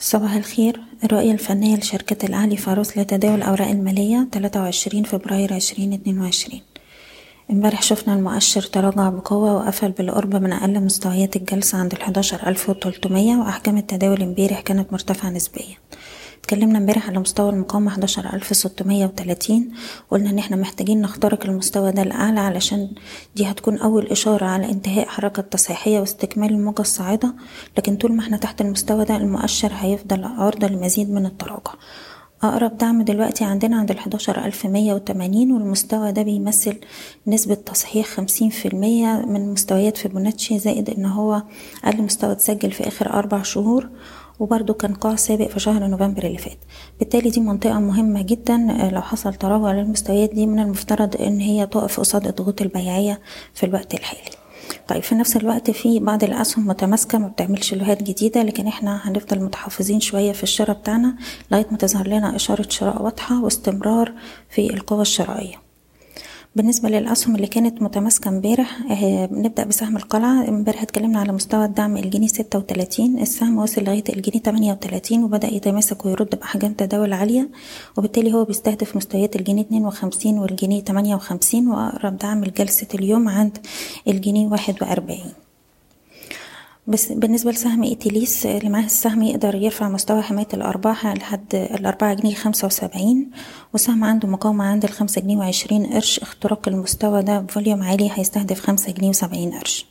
صباح 0.00 0.32
الخير. 0.34 0.80
الرؤية 1.04 1.32
الفنية 1.32 1.76
لشركة 1.76 2.26
الأهلي 2.26 2.56
فاروس 2.56 2.98
لتداول 2.98 3.34
الأوراق 3.34 3.68
المالية 3.68 4.28
23 4.32 5.02
فبراير 5.02 5.56
2022 5.56 6.60
امبارح 7.50 7.82
شفنا 7.82 8.14
المؤشر 8.14 8.62
تراجع 8.62 9.08
بقوة 9.08 9.56
وقفل 9.56 9.90
بالقرب 9.90 10.36
من 10.36 10.52
أقل 10.52 10.80
مستويات 10.80 11.36
الجلسة 11.36 11.78
عند 11.78 11.94
ألف 12.46 12.70
وتلتمية 12.70 13.36
وأحجام 13.36 13.78
التداول 13.78 14.22
امبارح 14.22 14.60
كانت 14.60 14.92
مرتفعة 14.92 15.30
نسبيا. 15.30 15.76
اتكلمنا 16.48 16.78
امبارح 16.78 17.08
على 17.08 17.18
مستوى 17.18 17.50
المقاومة 17.50 17.92
11630 17.92 19.68
قلنا 20.10 20.30
إن 20.30 20.38
إحنا 20.38 20.56
محتاجين 20.56 21.00
نخترق 21.00 21.44
المستوى 21.46 21.92
ده 21.92 22.02
الأعلى 22.02 22.40
علشان 22.40 22.90
دي 23.36 23.46
هتكون 23.46 23.78
أول 23.78 24.06
إشارة 24.06 24.44
على 24.46 24.70
انتهاء 24.70 25.06
حركة 25.08 25.42
تصحيحية 25.42 26.00
واستكمال 26.00 26.50
الموجة 26.50 26.80
الصاعدة. 26.80 27.34
لكن 27.78 27.96
طول 27.96 28.12
ما 28.12 28.20
إحنا 28.22 28.36
تحت 28.36 28.60
المستوى 28.60 29.04
ده 29.04 29.16
المؤشر 29.16 29.72
هيفضل 29.74 30.24
عرضة 30.24 30.66
لمزيد 30.68 31.10
من 31.10 31.26
التراجع. 31.26 31.72
أقرب 32.42 32.78
دعم 32.78 33.02
دلوقتي 33.02 33.44
عندنا 33.44 33.76
عند 33.76 33.96
مية 34.64 34.94
وتمانين 34.94 35.52
والمستوى 35.52 36.12
ده 36.12 36.22
بيمثل 36.22 36.76
نسبة 37.26 37.54
تصحيح 37.54 38.06
خمسين 38.06 38.50
في 38.50 38.68
المية 38.68 39.24
من 39.26 39.52
مستويات 39.52 39.96
فيبوناتشي 39.96 40.58
زائد 40.58 40.90
إن 40.90 41.06
هو 41.06 41.42
أقل 41.84 42.02
مستوى 42.02 42.32
اتسجل 42.32 42.70
في 42.72 42.88
آخر 42.88 43.12
أربع 43.12 43.42
شهور. 43.42 43.88
وبرده 44.40 44.74
كان 44.74 44.94
قاع 44.94 45.16
سابق 45.16 45.48
في 45.48 45.60
شهر 45.60 45.86
نوفمبر 45.86 46.24
اللي 46.24 46.38
فات. 46.38 46.58
بالتالي 46.98 47.30
دي 47.30 47.40
منطقة 47.40 47.78
مهمة 47.80 48.22
جدا 48.22 48.56
لو 48.92 49.00
حصل 49.02 49.34
تراجع 49.34 49.72
للمستويات 49.72 50.34
دي 50.34 50.46
من 50.46 50.58
المفترض 50.58 51.16
إن 51.22 51.40
هي 51.40 51.66
تقف 51.66 52.00
قصاد 52.00 52.26
الضغوط 52.26 52.62
البيعية 52.62 53.20
في 53.54 53.66
الوقت 53.66 53.94
الحالي. 53.94 54.30
طيب 54.88 55.02
في 55.02 55.14
نفس 55.14 55.36
الوقت 55.36 55.70
في 55.70 55.98
بعض 56.00 56.24
الأسهم 56.24 56.66
متماسكة 56.66 57.18
ما 57.18 57.28
بتعملش 57.28 57.74
لوهات 57.74 58.02
جديدة 58.02 58.42
لكن 58.42 58.66
إحنا 58.66 59.00
هنفضل 59.08 59.40
متحفظين 59.40 60.00
شوية 60.00 60.32
في 60.32 60.42
الشراء 60.42 60.76
بتاعنا 60.76 61.16
لغاية 61.52 61.66
ما 61.70 61.76
تظهر 61.76 62.08
لنا 62.08 62.36
إشارة 62.36 62.66
شراء 62.68 63.02
واضحة 63.02 63.42
واستمرار 63.44 64.12
في 64.50 64.74
القوه 64.74 65.02
الشرائية. 65.02 65.67
بالنسبة 66.58 66.88
للأسهم 66.88 67.36
اللي 67.36 67.46
كانت 67.46 67.82
متماسكة 67.82 68.28
امبارح 68.28 68.80
آه 68.90 69.28
نبدأ 69.32 69.64
بسهم 69.64 69.96
القلعة. 69.96 70.48
امبارح 70.48 70.82
اتكلمنا 70.82 71.20
على 71.20 71.32
مستوى 71.32 71.64
الدعم 71.64 71.96
الجنيه 71.96 72.26
ستة 72.26 72.58
وتلاتين 72.58 73.18
السهم 73.18 73.58
وصل 73.58 73.82
لغاية 73.84 74.04
الجنيه 74.08 74.40
تمانية 74.42 74.72
وتلاتين 74.72 75.24
وبدأ 75.24 75.48
يتماسك 75.54 76.06
ويرد 76.06 76.34
بأحجام 76.38 76.72
تداول 76.72 77.12
عالية 77.12 77.48
وبالتالي 77.98 78.32
هو 78.34 78.44
بيستهدف 78.44 78.96
مستويات 78.96 79.36
الجنيه 79.36 79.62
اتنين 79.62 79.86
وخمسين 79.86 80.38
والجنيه 80.38 80.80
تمانية 80.80 81.14
وخمسين 81.14 81.68
وأقرب 81.68 82.16
دعم 82.18 82.44
لجلسة 82.44 82.86
اليوم 82.94 83.28
عند 83.28 83.58
الجنيه 84.08 84.46
واحد 84.48 84.74
وأربعين. 84.82 85.32
بس 86.88 87.12
بالنسبة 87.12 87.50
لسهم 87.50 87.82
إيتيليس 87.82 88.46
اللي 88.46 88.68
معاه 88.70 88.84
السهم 88.84 89.22
يقدر 89.22 89.54
يرفع 89.54 89.88
مستوى 89.88 90.22
حماية 90.22 90.48
الأرباح 90.54 91.06
لحد 91.06 91.54
الأربعة 91.54 92.14
جنيه 92.14 92.34
خمسة 92.34 92.66
وسبعين 92.66 93.30
وسهم 93.74 94.04
عنده 94.04 94.28
مقاومة 94.28 94.64
عند 94.64 94.84
الخمسة 94.84 95.20
جنيه 95.20 95.36
وعشرين 95.36 95.86
قرش 95.86 96.18
اختراق 96.20 96.68
المستوى 96.68 97.22
ده 97.22 97.40
بفوليوم 97.40 97.82
عالي 97.82 98.10
هيستهدف 98.14 98.60
خمسة 98.60 98.92
جنيه 98.92 99.08
وسبعين 99.08 99.50
قرش. 99.54 99.86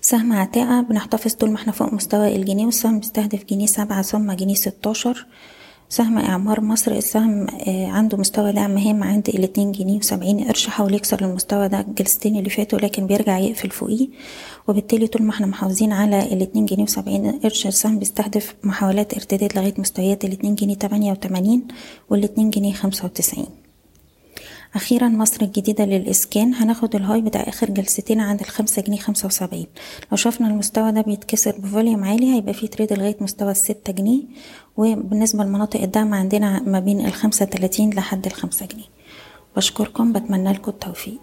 سهم 0.00 0.32
عتاقة 0.32 0.80
بنحتفظ 0.80 1.32
طول 1.34 1.50
ما 1.50 1.56
إحنا 1.56 1.72
فوق 1.72 1.92
مستوى 1.92 2.36
الجنيه 2.36 2.64
والسهم 2.66 2.98
بيستهدف 2.98 3.44
جنيه 3.44 3.66
سبعة 3.66 4.02
ثم 4.02 4.32
جنيه 4.32 4.54
ستاشر. 4.54 5.26
سهم 5.90 6.18
إعمار 6.18 6.60
مصر 6.60 6.92
السهم 6.92 7.46
عنده 7.68 8.18
مستوى 8.18 8.52
دعم 8.52 8.78
هام 8.78 9.02
عند 9.02 9.28
الاتنين 9.28 9.72
جنيه 9.72 9.98
وسبعين 9.98 10.44
قرش 10.44 10.66
حاول 10.66 10.94
يكسر 10.94 11.24
المستوى 11.24 11.68
ده 11.68 11.80
الجلستين 11.80 12.36
اللي 12.36 12.50
فاتوا 12.50 12.78
لكن 12.78 13.06
بيرجع 13.06 13.38
يقفل 13.38 13.70
فوقيه. 13.70 14.08
وبالتالي 14.68 15.06
طول 15.06 15.22
ما 15.22 15.30
إحنا 15.30 15.46
محافظين 15.46 15.92
على 15.92 16.32
الاتنين 16.32 16.66
جنيه 16.66 16.82
وسبعين 16.82 17.32
قرش 17.32 17.66
السهم 17.66 17.98
بيستهدف 17.98 18.54
محاولات 18.62 19.14
ارتداد 19.14 19.58
لغاية 19.58 19.74
مستويات 19.78 20.24
الاتنين 20.24 20.54
جنيه 20.54 20.74
تمانية 20.74 21.12
وتمانين 21.12 21.68
والاتنين 22.10 22.50
جنيه 22.50 22.72
خمسة 22.72 23.04
وتسعين. 23.04 23.46
أخيرا 24.74 25.08
مصر 25.08 25.42
الجديدة 25.42 25.84
للإسكان. 25.84 26.54
هناخد 26.54 26.94
الهاي 26.94 27.20
بتاع 27.20 27.40
آخر 27.40 27.70
جلستين 27.70 28.20
عند 28.20 28.40
الخمسة 28.40 28.82
جنيه 28.82 28.98
خمسة 28.98 29.26
وسبعين. 29.26 29.66
لو 30.10 30.16
شفنا 30.16 30.46
المستوى 30.48 30.92
ده 30.92 31.00
بيتكسر 31.00 31.58
بفوليوم 31.58 32.04
عالي 32.04 32.34
هيبقى 32.34 32.54
فيه 32.54 32.66
تريد 32.66 32.92
لغاية 32.92 33.16
مستوى 33.20 33.50
الستة 33.50 33.92
جنيه. 33.92 34.22
وبالنسبة 34.76 35.44
لمناطق 35.44 35.80
الدعم 35.80 36.14
عندنا 36.14 36.62
ما 36.62 36.80
بين 36.80 37.06
الخمسة 37.06 37.44
تلاتين 37.44 37.90
لحد 37.90 38.26
الخمسة 38.26 38.66
جنيه. 38.66 38.88
بشكركم 39.56 40.12
بتمنى 40.12 40.52
لكم 40.52 40.70
التوفيق. 40.70 41.18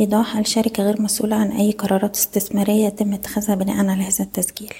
إيضاح 0.00 0.36
الشركة 0.36 0.82
غير 0.82 1.02
مسؤولة 1.02 1.36
عن 1.36 1.52
أي 1.52 1.72
قرارات 1.72 2.16
استثمارية 2.16 2.86
يتم 2.86 3.12
اتخاذها 3.12 3.54
بناء 3.54 3.76
على 3.76 4.02
هذا 4.02 4.24
التسجيل. 4.24 4.74